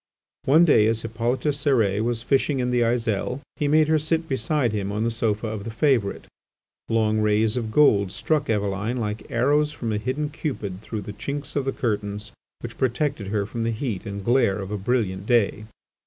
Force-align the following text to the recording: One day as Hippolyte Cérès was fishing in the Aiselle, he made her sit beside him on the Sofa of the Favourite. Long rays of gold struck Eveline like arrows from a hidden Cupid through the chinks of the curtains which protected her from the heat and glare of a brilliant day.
One 0.45 0.65
day 0.65 0.87
as 0.87 1.03
Hippolyte 1.03 1.41
Cérès 1.53 2.03
was 2.03 2.23
fishing 2.23 2.57
in 2.57 2.71
the 2.71 2.81
Aiselle, 2.83 3.39
he 3.57 3.67
made 3.67 3.87
her 3.87 3.99
sit 3.99 4.27
beside 4.27 4.71
him 4.71 4.91
on 4.91 5.03
the 5.03 5.11
Sofa 5.11 5.45
of 5.45 5.63
the 5.63 5.69
Favourite. 5.69 6.25
Long 6.89 7.19
rays 7.19 7.55
of 7.55 7.71
gold 7.71 8.11
struck 8.11 8.49
Eveline 8.49 8.97
like 8.97 9.29
arrows 9.29 9.71
from 9.71 9.93
a 9.93 9.99
hidden 9.99 10.31
Cupid 10.31 10.81
through 10.81 11.01
the 11.01 11.13
chinks 11.13 11.55
of 11.55 11.65
the 11.65 11.71
curtains 11.71 12.31
which 12.61 12.79
protected 12.79 13.27
her 13.27 13.45
from 13.45 13.61
the 13.61 13.69
heat 13.69 14.07
and 14.07 14.25
glare 14.25 14.57
of 14.59 14.71
a 14.71 14.75
brilliant 14.79 15.27
day. 15.27 15.65